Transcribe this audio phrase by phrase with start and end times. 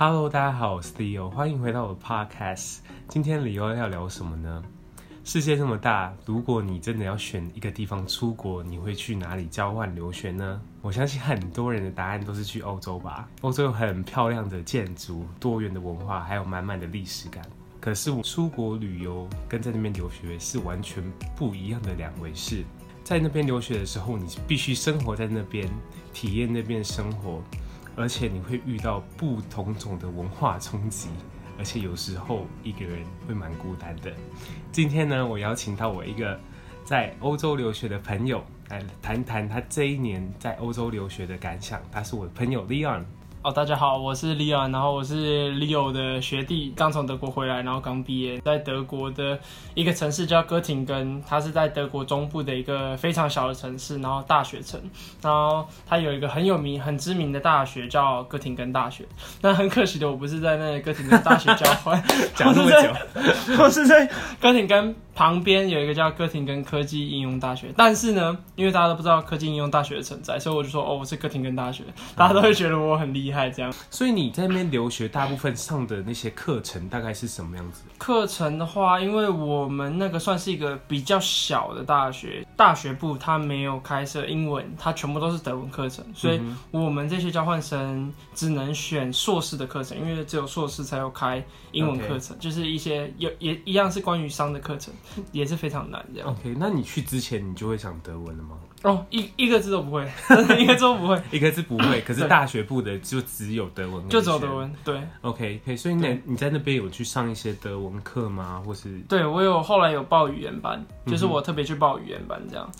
[0.00, 2.76] Hello，大家好，我是 Leo，欢迎回到我的 Podcast。
[3.08, 4.62] 今天 Leo 要聊什么呢？
[5.24, 10.60] 世界这么大，如果你真的要选一个地方出国，你会去哪里交换留学呢？
[10.82, 13.28] 我相信很多人的答案都是去欧洲吧。
[13.40, 17.44] 欧洲有很漂亮的建筑、多元的文化，还有满满的历史感。
[17.80, 21.02] 可是我出国旅游跟在那边留学是完全
[21.34, 22.62] 不一样的两回事。
[23.02, 25.68] 在那边留学的时候，你必须生活在那边，
[26.12, 27.42] 体验那边的生活，
[27.98, 31.08] 而且你会遇到不同种的文化冲击。
[31.58, 34.12] 而且有时候一个人会蛮孤单的。
[34.70, 36.38] 今天呢，我邀请到我一个
[36.84, 41.82] 在欧洲留学的朋友来谈谈他这一年在欧洲留学的感想。
[41.90, 43.02] 他是我的朋友 Leon。
[43.52, 49.38] 大家好，我是 Leon，然后我是 Leo 的学弟，刚从德国回来，然后刚毕业，在德国的
[49.74, 54.78] 一个城市叫哥廷根，它是在德国中部的一个非常小的城市，然后大学城，
[55.22, 59.04] 然后它有一个很有名、很知名的大学叫哥廷根大学。
[59.40, 62.02] 那很可惜的，我不是在那个哥廷根大学交换，
[62.34, 62.92] 讲这么久，
[63.62, 64.06] 我是在
[64.38, 67.74] 哥廷根旁边有一个叫哥廷根科技应用大学。
[67.76, 71.82] 但是呢，因为大家都不知道科技应用大学的存在，所以我就说哦，我是哥廷根大学，
[72.14, 73.50] 大家都会觉得我很厉害。
[73.50, 73.74] 这样。
[73.90, 77.82] 所以你在那边留学，大部分上的那些课程大概是什么样子？
[77.98, 92.40] 课程的话，因为我们那个算是一个比较小的大学，大学部它没有开设英文，它全部都是德文课程，所以我们这些交换生只能选硕士的课程，因为只有硕士才有开英文课程，Okay.
[92.40, 94.94] 就是一些有也一样是关于商的课程，
[95.32, 96.28] 也是非常难这样。
[96.28, 98.58] OK，那你去之前你就会想德文了吗？
[98.84, 100.08] 哦，一一个字都不会，
[100.58, 102.00] 一个字都不会， 一个字不会。
[102.06, 104.72] 可是大学部的就只有德文，就只有德文。
[104.84, 105.76] 对，OK，可以。
[105.76, 108.62] 所以你你在那边有去上一些德文课吗？
[108.64, 108.98] 或是？
[109.08, 112.70] 对，我有后来有报语言班，就是我特别去报语言班这样。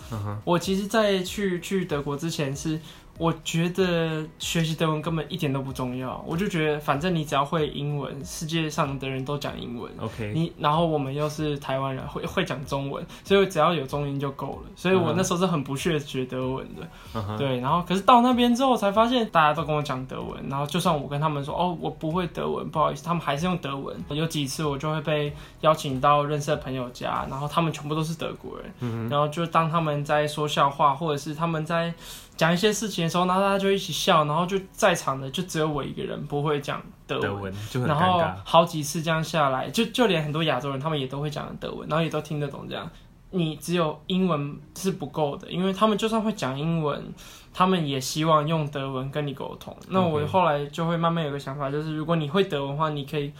[0.45, 2.79] 我其实，在去去德国之前是。
[3.19, 9.91] 我觉得学习德文根本一点都不重要，我就觉得反正你只要会英文，世界上的人都讲英文。
[9.99, 14.69] OK，你然后我们又是台湾人，会会讲中文，所以只要有中英就够了。
[14.73, 16.87] 所以我那时候是很不屑学德文的。
[17.13, 17.37] Uh huh.
[17.37, 23.93] 对，然后可是到那边之后才发现，大家都跟我讲德文，然后就算我跟他们说哦，我不会德文，不好意思，他们还是用德文。
[24.11, 29.11] 有几次我就会被邀请到认识的朋友家，然后他们全部都是德国人，uh huh.
[29.11, 31.93] 然后就当他们在说笑话，或者是他们在。
[32.39, 37.89] 讲一些事情的时候，然后大家就一起笑，然后就在场的就只有我一个人不会讲德文，德文就很。
[37.89, 42.89] 然后好几次这样下来，就就连很多亚洲人他们也都会讲德文，然后也都听得懂这样。
[43.31, 47.13] 你只有英文是不够的，因为他们就算会讲英文，
[47.53, 49.75] 他们也希望用德文跟你沟通。
[49.89, 53.33] 那我后来就会慢慢有个想法，就是如果你会德文的话，你可以。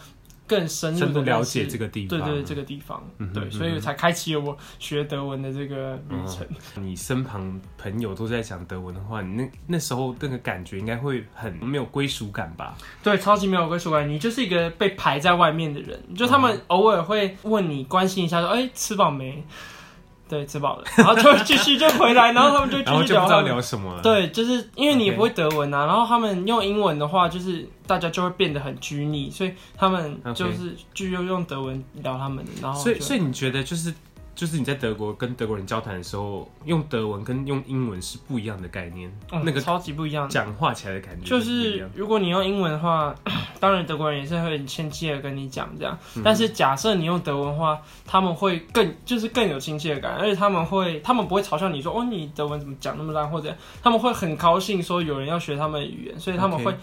[0.50, 6.46] 更深入的了解这个地方，对对，对，这个地方，嗯、对，所以才开启了我学德文的这个旅程。
[6.76, 12.76] 嗯、你身旁朋友都在讲德文的话，你那那时候那个感觉应该会很没有归属感吧？
[13.04, 15.98] 对，超级没有归属感，你就是一个被排在外面的人。
[16.16, 19.44] 就他们偶尔会问你关心一下，说：“哎、欸，吃饱没？”
[20.30, 24.02] 对，吃饱了， 然后就继续就回来，然后他们就继续聊，就不知道聊什么了。
[24.02, 33.94] 对，就是因为你也不会德文啊然后他们用英文的话，就是大家就会变得很拘泥，所以他们就是就用用德文聊他们的，然后所以所以你觉得就是。
[34.40, 43.14] 就是你在德国跟德国人交谈的时候，用德文跟用英文是不一样的概念，嗯、那个超级不一样，讲话起来的感觉是就是，如果你用英文的话，
[43.60, 56.74] 当然德国人也是会很亲切的跟你讲这样，但是假设你用德文的话，他们会更就是更有亲切感，而且他们会他们不会嘲笑你说哦，你德文怎么讲那么烂，或者他们会很高兴说有人要学他们的语言，所以他们会。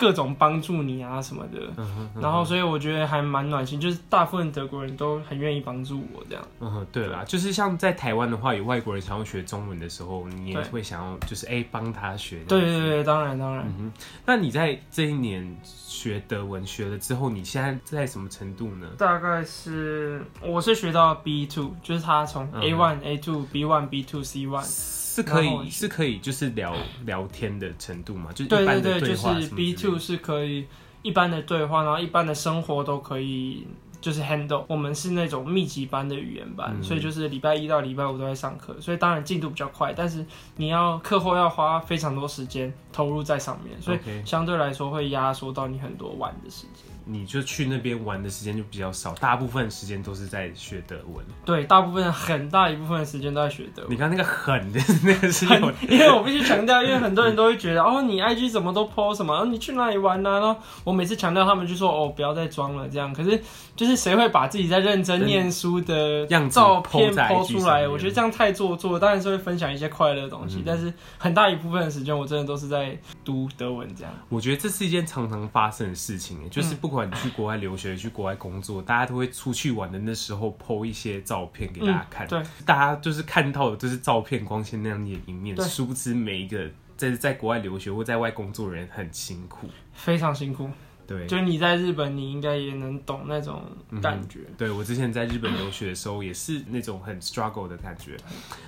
[0.00, 6.42] 各种帮助你啊什么的，嗯嗯，然后所以我觉得还蛮暖心，就是大部分德国人都很愿意帮助我这样。
[6.58, 12.38] 嗯哼，对啦，就是像在台湾的话，有外国人想要学中文的时候，你也会想要就是哎帮、欸、他学。
[12.48, 13.66] 对对对，当然当然。
[13.66, 18.86] 嗯哼，那你在这一年学德文学了之后，你现在在什么程度呢？
[18.96, 24.64] 大概是我是学到 B two，就是他从 A one、嗯、A two、B one、B two、C one。
[25.12, 26.72] 是可以是可以就是聊
[27.04, 28.30] 聊天的程度嘛？
[28.32, 30.66] 就是一般的对话，对对对，就是 B two 是可以
[31.02, 33.66] 一般的对话，然后一般的生活都可以
[34.00, 34.64] 就是 handle。
[34.68, 40.24] 我们是那种密集班的语言班，嗯、所以就是礼拜一到礼拜五都在上课，所以当然进度比较快，但是
[40.56, 46.84] 你要课后要花非常多时间投入在上面，所以相对来说会压缩到你很多玩的时间。
[47.04, 51.24] 你就去那边玩的时间就比较少，大部分时间都是在学德文。
[51.44, 53.90] 对，大部分很大一部分的时间都在学德文。
[53.90, 60.38] 你看那个狠的那个是 很，因为我必须强调，因为很多人都会觉得哦，你 IG 怎么都 po 什么，你去哪里玩呢、啊？
[60.40, 63.12] 然后我每次强调，他们就说哦，不要再装了这样。
[63.12, 63.40] 可是
[63.74, 67.88] 就是谁会把自己在认真念书的样子照片 po 出来？
[67.88, 69.00] 我觉得这样太做作。
[69.00, 74.12] 当然是会分享一些快乐的东西，嗯、但是很大一部分的时间我真的都是在读德文这样。
[74.28, 82.26] 我觉得这是一件常常发生的事情，就是不管你去国外留学、嗯、去国外工作，大家都会出去玩的那时候 po 一些照片给大家看。
[82.26, 90.68] 嗯、对，大家就是看到的就是照片光鲜亮丽的一面，殊不知每一个在在国外留学或在外工作的人很辛苦，非常辛苦。
[91.10, 93.64] 对，就你在日本，你应该也能懂那种
[94.00, 94.38] 感觉。
[94.46, 98.16] 嗯、对，我之前在日本留学的时候，也是那种很 struggle 的感觉。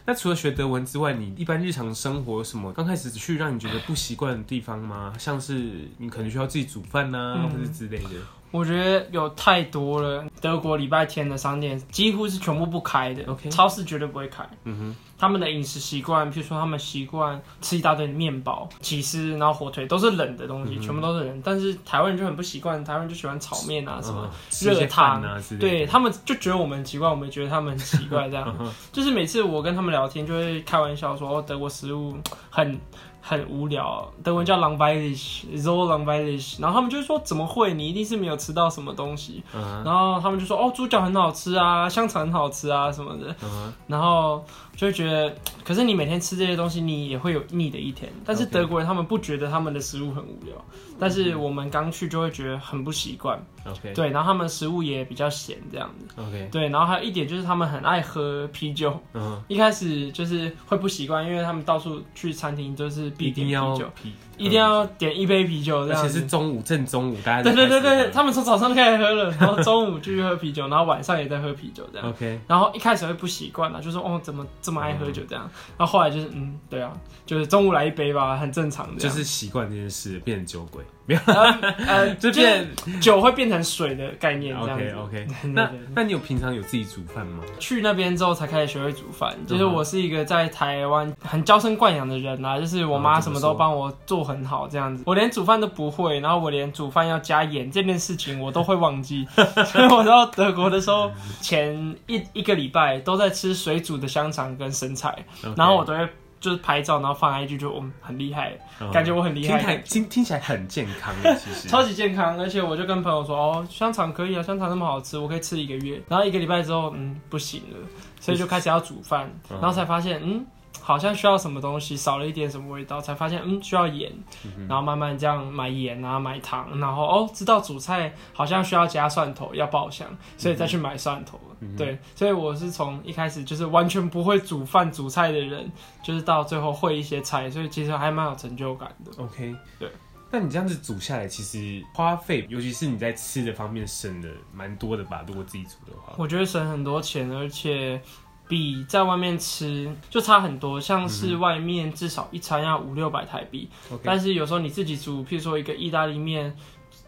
[0.04, 5.12] 那除了学德文之外，你一般日常生活有什么刚开始去让你觉得不习惯的地方吗？
[5.20, 8.10] 像是你可能需要自己煮饭呐、啊，嗯、或者之类的。
[8.52, 10.24] 我觉得有太多了。
[10.40, 14.48] 德国礼拜天的商店几乎是全部不开的.超市绝对不会开。
[14.64, 21.42] 嗯哼，他们的饮食习惯，譬如说他们习惯吃一大堆面包、起司，然后火腿都是冷的东西，嗯、全部都是冷。
[21.44, 28.54] 但是台湾人就很不习惯，台湾人就喜欢炒面啊什么热汤啊，对他们就觉得我们很奇怪，我们也觉得他们很奇怪，这样。
[28.92, 32.16] 就是每次我跟他们聊天，就会开玩笑说，哦，德国食物
[32.50, 32.78] 很。
[33.24, 37.72] 很无聊，德文叫 langweilig，so langweilig，然后他们就说怎么会？
[37.72, 39.40] 你一定是没有吃到什么东西。
[39.54, 39.84] Uh huh.
[39.84, 43.28] 然后他们就说哦，猪脚很好吃啊，香肠很好吃啊什么的。
[43.34, 43.72] Uh huh.
[43.86, 45.32] 然后就会觉得，
[45.64, 48.12] 可是你每天吃这些东西，你也会有腻的一天。
[48.24, 50.56] 但是德国人他们不觉得他们的食物很无聊.
[50.98, 53.40] 但是我们刚去就会觉得很不习惯。
[53.64, 53.94] Okay.
[53.94, 56.20] 对，然后他们食物也比较咸这样子。
[56.20, 56.50] Okay.
[56.50, 58.90] 对，然后还有一点就是他们很爱喝啤酒。
[59.14, 59.38] Uh huh.
[59.46, 63.11] 一开始就是会不习惯，因为他们到处去餐厅就是。
[63.16, 64.14] 必定要批。
[64.36, 65.94] 一定要点一杯啤酒，这。
[65.94, 72.08] 而且是中午正中午，大家对对对对，他们从早上开始喝了，然后中午继续喝啤酒，然后晚上也在喝啤酒，这样。
[72.08, 72.40] OK。
[72.48, 75.48] 然后一开始会不习惯啊，就说哦，怎么这么爱喝酒这样？
[75.76, 76.92] 然后后来就是嗯，对啊，
[77.26, 79.00] 就是中午来一杯吧，很正常的。
[79.00, 80.82] 就是习惯这件事，变成酒鬼。
[81.04, 82.64] 没有，呃， 就变
[83.00, 84.94] 酒会变成水的概念这样子。
[85.00, 85.26] OK OK。
[85.52, 87.42] 那那你有平常有自己煮饭吗？
[87.58, 89.36] 去那边之后才开始学会煮饭。
[89.44, 95.04] 就是我是一个在台湾很娇生惯养的人啊，就是我妈什么都帮我做很好这样子。
[95.06, 99.26] 我连煮饭都不会，然后我连煮饭要加盐这件事情我都会忘记。
[99.66, 105.24] 所以我到德国的时候，前一一个礼拜都在吃水煮的香肠跟生菜，
[105.56, 106.08] 然后我都会。
[106.42, 109.76] 就是拍照，然后放 IG，就我很厉害，嗯、感觉我很厉害。
[109.76, 112.36] 听听起来很健康的，其实超级健康。
[112.36, 116.02] 而且我就跟朋友说，哦，香肠可以啊，香肠那么好吃，我可以吃一个月。
[116.08, 117.76] 然后一个礼拜之后，嗯，不行了，
[118.18, 120.44] 所以就开始要煮饭，嗯、然后才发现，嗯。
[120.80, 124.12] 好像需要什么东西，少了一点什么味道，才发现嗯，需要盐，
[124.44, 131.38] 嗯、然后慢慢这样买盐啊买糖，然后哦知道煮菜好像需要加蒜头要爆香，所以再去买蒜头。
[131.60, 135.70] 嗯、对，所以我是从一开始就是完全不会煮饭煮菜的人，
[136.02, 139.22] 就是到最后会一些菜，所以其实还蛮有成就感的。
[139.22, 139.88] OK，对。
[140.32, 145.22] 那你这样子煮下来，其实花费，尤其是你在吃的方面省的蛮多的吧？
[145.28, 148.00] 如果自己煮的话，我觉得省很多钱，而且。
[148.48, 156.54] 比在外面吃就差很多，像是外面至少一餐要五六百台币，嗯、但是有时候你自己煮，譬如说一个意大利面，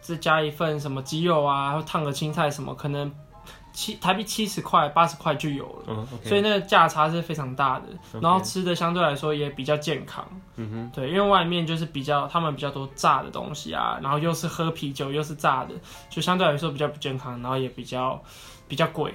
[0.01, 3.11] 再加一份什么鸡肉啊，或烫个青菜什么，可能
[3.73, 7.85] 七台币七十块、八十块就有了，所以那个价差是非常大的。
[8.19, 15.75] 然后吃的相对来说也比较健康，嗯哼，对，因为外面就是比较他们比较多炸的东西啊，然后又是喝啤酒又是炸的，
[16.09, 18.19] 就相对来说比较不健康，然后也比较
[18.67, 19.13] 比较贵。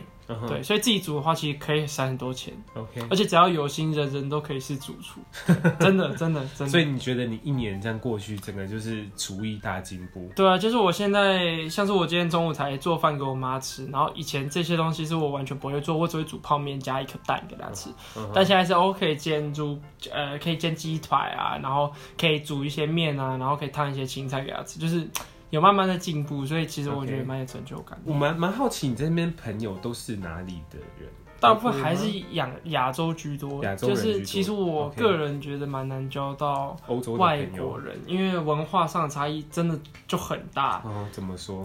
[0.49, 2.53] 对，所以自己煮的话，其实可以省很多钱。
[2.75, 5.21] OK，而且只要有心，人人都可以是主厨。
[5.81, 6.69] 真的，真的，真的。
[6.69, 10.31] 所以你觉得你一年这样过去，整个就是厨艺大进步？
[10.37, 17.91] 对啊，就是我现在，像是我今天中午才做饭给我妈吃，然后以前这些东西是我完全不会做，我只会煮泡面加一颗蛋给她吃。
[18.15, 18.31] Uh.
[18.35, 19.81] 但现在是 OK 煎猪，
[20.13, 25.09] 呃，可以煎鸡腿啊，然后可以煮一些面啊，然后可以烫一些青菜给她吃，就是。
[25.51, 28.01] 有慢慢的进步，所以其实我觉得蛮有成就感。
[28.05, 31.09] 我蛮蛮好奇，你这边朋友都是哪里的人？
[31.41, 34.13] 大部分还是亚亚洲居多，亚洲人居多。
[34.13, 40.83] 就是其实我个人觉得蛮难交到欧洲外国人，因为文化上的差异真的就很大。
[40.85, 41.63] 哦，怎么说？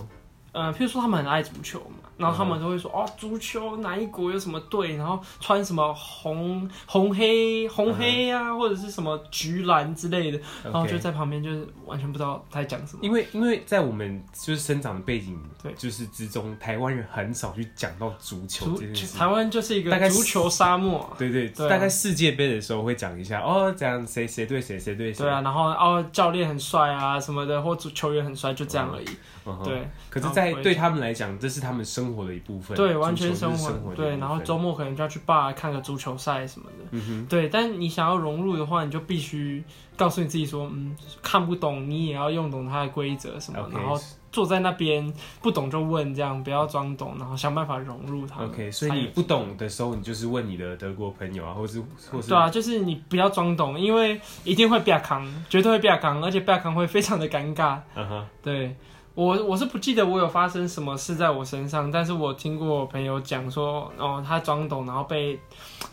[0.53, 2.09] 呃，譬如说他们很爱足球嘛。
[2.17, 8.57] 然后他们都会说哦，足球哪一国有什么队，然后穿什么红红黑红黑呀、啊，uh.
[8.57, 12.99] 或者是什么橘蓝之类的，然后就在旁边就是完全不知道他在讲什么。
[13.03, 19.17] 因为因为在我们就是生长的背景对，就是之中，台湾人很少去讲到足球这件事。
[19.17, 21.15] 台湾就是一个足球沙漠、啊。
[21.17, 25.23] 对对，大概世界杯的时候会讲一下哦，这样谁谁对谁谁对谁。
[25.23, 29.05] 对啊，然后哦教练很帅啊什么的，或足球员很帅，就这样而已。
[29.45, 29.63] Uh.
[29.63, 32.75] 对，可是，在对他们来讲，这是他们生活的一部分。
[32.75, 33.95] 对，完全生活。
[33.95, 37.25] 对，然后周末可能就要去爸看个足球赛什么的。
[37.29, 39.63] 对，但你想要融入的话，你就必须
[39.95, 43.77] 告诉你自己说，嗯，看不懂你也要用懂它的规则什么，Okay.
[43.77, 43.97] 然后
[44.31, 48.43] 坐在那边不懂就问，这样不要装懂，然后想办法融入它。
[48.43, 51.81] OK，所以你不懂的时候，你就是问你的德国朋友啊，或是
[52.11, 52.29] 或是。
[52.29, 57.79] 对啊，就是你不要装懂，因为一定会变康，绝对会变康，而且变康会非常的尴尬。
[57.95, 58.25] 嗯哼、uh。
[58.43, 58.75] 对。
[59.15, 65.39] 我我是不记得我有发生什么事在我身上，但是我听过我朋友讲说，哦，他装懂，然后被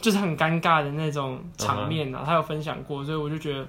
[0.01, 3.67] 就是很尴尬的那种场面啊他有分享过，所以我就觉得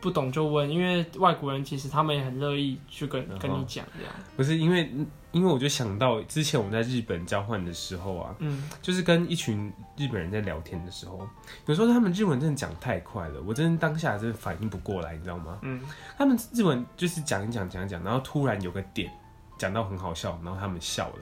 [0.00, 3.38] 不懂就问，因为外国人其实他们也很乐意去跟、uh.
[3.40, 4.12] 跟你讲这样。
[4.36, 4.90] 不是因为。
[5.34, 11.28] 因为我就想到之前我们在日本交换的时候啊，嗯，就是跟一群日本人在聊天的时候，
[11.66, 15.58] 有时候他们日文真的讲太快了，我真的当下真的反应不过来，你知道吗？
[15.62, 15.82] 嗯，
[16.16, 19.10] 他们日文就是讲一讲讲一讲，然后突然有个点
[19.58, 21.18] 讲到很好笑，然后他们笑了，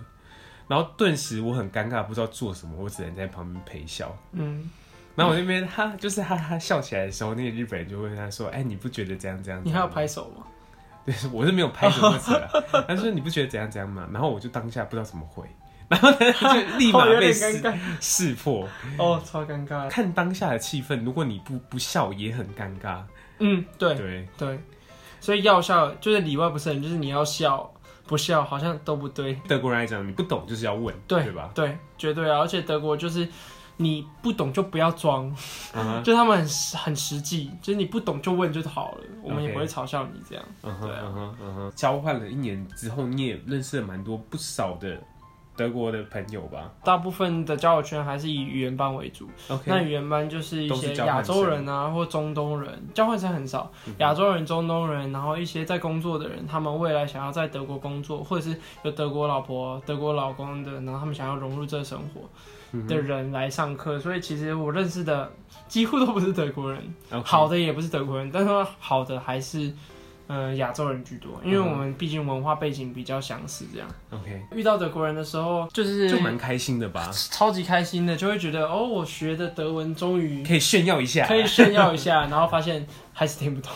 [0.68, 4.14] 然后顿时我很尴尬，不知道做什么，我只能在旁边陪笑。
[4.32, 4.70] 嗯，
[5.14, 10.46] 然后我那边哈就是哈哈笑起来的时候，那个日本人就问他说：“哎，你不觉得这样这样？”你还要拍手吗？
[11.04, 12.48] 对，我是没有拍什么词啊，
[12.88, 14.08] 但是你不觉得怎样怎样吗？
[14.12, 15.44] 然后我就当下不知道怎么回，
[15.88, 17.60] 然后他就立马 被识
[18.00, 18.66] 识破，
[18.98, 19.90] 哦，超尴尬。
[19.90, 23.02] 看当下的气氛，如果你不不笑也很尴尬。
[23.40, 24.60] 嗯，对对对，
[25.20, 27.68] 所以要笑就是里外不是人，就是你要笑
[28.06, 29.36] 不笑好像都不对。
[29.48, 31.50] 德国人来讲，你不懂就是要问，对，对吧？
[31.54, 33.28] 对，绝对啊，而且德国就是。
[33.78, 35.28] 你不懂就不要装
[35.74, 36.02] ，uh huh.
[36.02, 36.48] 就他们很
[36.78, 40.44] 很实际，就是你不懂就问就好了.我们也不会嘲笑你这样。
[40.62, 40.86] Uh huh.
[40.86, 41.68] 对啊，uh huh.
[41.68, 41.70] uh.
[41.74, 45.02] 交换了一年之后，你也认识了蛮多不少的
[45.56, 46.70] 德国的朋友吧？
[46.82, 49.28] 大部分的交友圈还是以语言班为主。
[49.66, 53.70] 那语言班就是一些亚洲人啊，或中东人，交换生很少。
[53.98, 62.22] 亚洲人、中东人，然后一些在工作的人，他们未来想要在德国工作，或者是有德国老婆、德国老公的，然后他们想要融入这个生活。
[62.88, 65.30] 的人来上课，所以其实我认识的
[65.68, 66.82] 几乎都不是德国人.
[67.24, 69.72] 好的也不是德国人，但是好的还是。
[70.34, 73.86] 嗯，亚洲人居多，因为我们毕竟文化背景比较相似，这样。
[74.10, 83.70] OK，遇到德国人的时候，就是就蛮开心的吧，超级开心的，就会觉得哦，我学的德文终于可以炫耀一下，可以炫耀一下， 然后发现还是听不懂，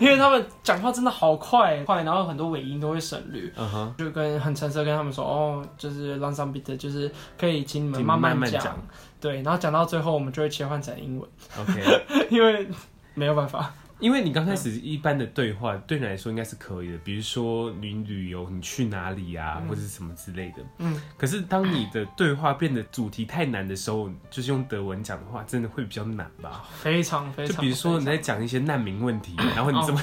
[0.00, 7.08] 因为他们讲话真的好快快，然后很多尾音都会省略，嗯哼，就跟很诚实跟他们说，哦，就是 langsam bitte，就是
[7.38, 8.76] 可以请你们慢慢讲，
[9.20, 11.28] 对，然后讲到最后，我们就会切换成英文
[11.60, 12.66] ，OK， 因为
[13.14, 13.72] 没有办法。
[14.00, 20.62] 因为你刚开始一般的对话对你来说应该是可以的，比如说你旅游你去哪里啊，或者是什么之类的。
[20.78, 21.00] 嗯。
[21.16, 26.64] 可是当你的对话变得主题太难的时候，就是用德文讲的话，真的会比较难吧？
[26.80, 27.56] 非常非常。
[27.56, 30.00] 就比如说你在讲一些难民问题， 然后你怎么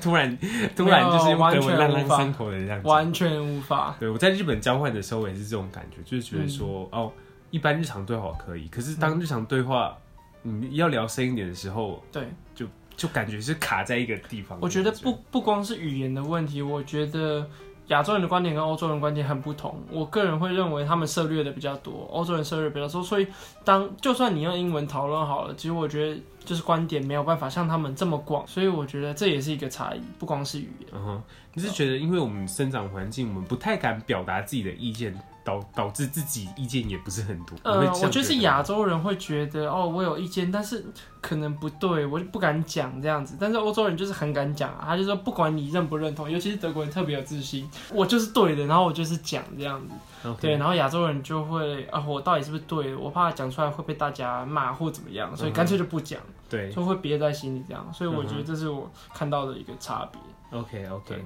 [0.00, 0.38] 突然
[0.76, 3.96] 突然就是用德文朗朗上口的这样子，完全无法。
[3.98, 7.10] 对，我在日本交换的时候也是这种感觉，就是觉得说哦，
[7.50, 9.96] 一般日常对话可以，可是当日常对话
[10.42, 12.66] 你要聊深一点的时候，对，就。
[12.98, 14.58] 就感觉是卡在一个地方。
[14.60, 17.48] 我觉得不不光是语言的问题，我觉得
[17.86, 19.80] 亚洲人的观点跟欧洲人观点很不同。
[19.90, 23.02] 我个人会认为他们涉猎的比较多，欧洲人涉猎比较多。
[23.02, 23.26] 所以
[23.64, 28.44] 当就算你用英文讨论好了，其实我觉得就是观点没有办法像他们这么广。
[28.48, 30.88] 所以我觉得这也是一个差异，不光是语言。
[30.92, 31.22] 嗯哼，
[31.54, 35.16] 你是觉得因为我们生长环境，我们不太敢表达自己的意见。
[35.48, 37.56] 导导致自己意见也不是很多。
[37.62, 40.84] 呃，我觉得是亚洲人会觉得哦，我有意见，但是
[41.22, 43.38] 可能不对，我就不敢讲这样子。
[43.40, 49.94] 但是欧洲人就是很敢讲啊，他就说不管你认不认同，尤其是德国人特别有自信， 我就是对的，然后我就是讲这样子。
[50.38, 52.98] 对，然后亚洲人就会啊，我到底是不是对的？
[52.98, 56.20] 我怕讲出来会被大家骂或怎么样，所以干脆就不讲。
[56.50, 57.86] 对，就会憋在心里这样。
[57.92, 60.20] 所以我觉得这是我看到的一个差别。
[60.58, 61.24] OK OK，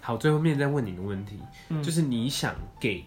[0.00, 1.38] 好，最后面再问你一个问题，
[1.68, 3.04] 嗯、就是你想给。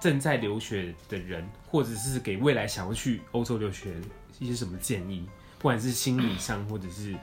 [0.00, 3.94] 正在留学的人，或者是给未来想要去欧洲留学
[4.38, 5.24] 一些什么建议？
[5.58, 7.14] 不管是心理上，或者是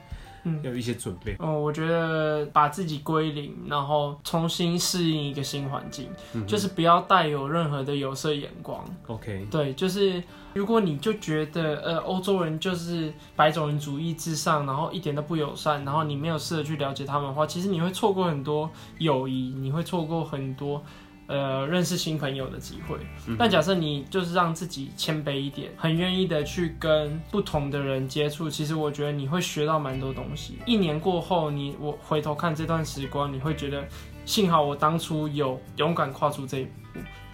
[0.62, 1.32] 有一些准备。
[1.34, 8.84] 哦、嗯，我觉得把自己归零，然后重新适应一个新环境，嗯、就是不要带有任何的有色眼光。
[9.06, 20.84] OK，对，就是如果你就觉得呃欧洲人就是白种人主义至上，然后一点都不友善，然后你没有试着去了解他们的话，其实你会错过很多友谊，你会错过很多。
[21.26, 22.98] 呃，认识新朋友的机会。
[23.38, 30.58] 但假设你就是让自己谦卑一点，很愿意的去跟不同的人接触，其实我觉得你会学到蛮多东西。
[30.66, 33.82] 一年过后，你我回头看这段时光，你会觉得
[34.24, 36.70] 幸好我当初有勇敢跨出这一步。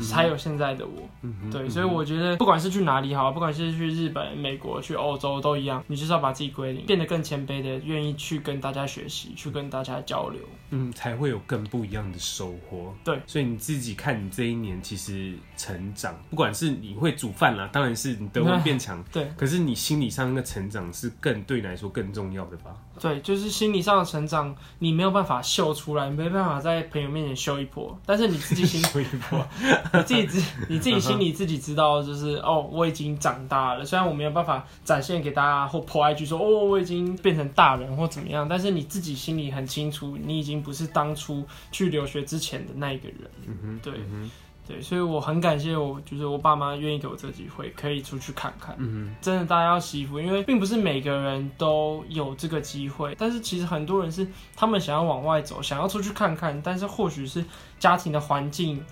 [0.01, 10.41] 才有现在的我，嗯、对，所以我觉得不管是去哪里好，不管是去日本、美国、去欧洲都一样，你就是要把自己归零，变得更谦卑的，愿意去跟大家学习，去跟大家交流，
[10.71, 12.95] 嗯，才会有更不一样的收获。
[13.05, 22.75] 对，所以你自己看你这一年其实成长，不管是你会煮饭啦，当然是你德文变强， 对，可是你心理上的成长是更对你来说更重要的吧？
[22.99, 29.47] 对，就是心理上的成长，你没有办法秀出来，没办法在朋友面前秀一波，但是你自己心 秀一波。
[29.93, 33.85] 你自己自 你自己心里自己知道，就是哦，我已经长大了。
[33.85, 43.31] 虽然我没有办法展现给大家或 po IG 说哦，我已经变成大人或怎么样，但是你自己心里很清楚，你已经不是当初去留学之前的那一个人。
[43.47, 44.31] 嗯哼，对，嗯，
[44.67, 48.75] 对，所以我很感谢我，就是我爸妈愿意给我这个机会，可以出去看看。
[48.79, 53.15] 嗯哼，真的大家要惜福，因为并不是每个人都有这个机会。
[53.19, 57.45] 但是其实很多人是他们想要往外走，想要出去看看，但是或许是
[57.79, 58.83] 家庭的环境。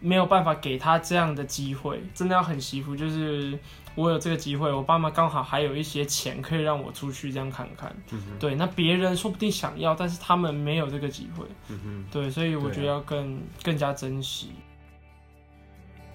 [0.00, 2.94] 没有办法给他这样的机会，真的要很惜福。
[2.94, 3.58] 就是
[3.94, 7.94] 我有这个机会，我爸妈刚好还有一些钱可以让我出去这样看看。
[8.12, 11.44] 嗯、对，那别人说不定想要，但是他们没有这个机会。
[11.68, 14.52] 嗯、对，所以我觉得要更、啊、更加珍惜。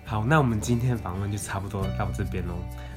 [0.06, 2.56] 好，那我们今天的访问就差不多到这边喽。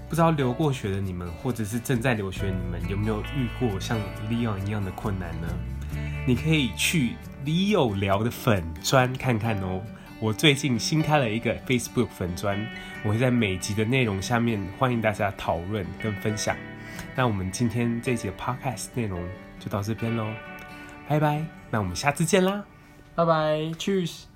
[0.09, 3.99] 不知道留过学的你们，或者是正在留学的你们，有没有遇过像
[4.31, 5.49] Leo 一样的困难呢？
[6.27, 7.15] 你可以去
[7.45, 9.81] Leo 聊的粉专看看哦。
[10.19, 12.59] 我最近新开了一个 Facebook 粉专，
[13.05, 16.57] 我会在每集的内容下面欢迎大家讨论跟分享。
[17.15, 19.23] 那我们今天这集的 Podcast 内容
[19.61, 20.33] 就到这边喽，
[21.07, 22.65] 拜拜，那我们下次见啦，
[23.15, 24.36] 拜拜，Cheers。